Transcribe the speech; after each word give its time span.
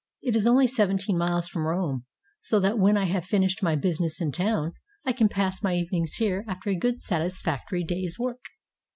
It 0.23 0.35
is 0.35 0.47
only 0.47 0.65
seventeen 0.65 1.15
miles 1.15 1.47
from 1.47 1.67
Rome; 1.67 2.05
so 2.41 2.59
that 2.59 2.79
when 2.79 2.97
I 2.97 3.03
have 3.05 3.23
finished 3.23 3.61
my 3.61 3.75
business 3.75 4.19
in 4.19 4.31
town, 4.31 4.73
I 5.05 5.11
can 5.13 5.29
pass 5.29 5.61
my 5.61 5.75
evenings 5.75 6.15
here 6.15 6.43
after 6.47 6.71
a 6.71 6.75
good 6.75 6.97
satisfac 6.97 7.59
tory 7.69 7.83
day's 7.83 8.17
work. 8.17 8.43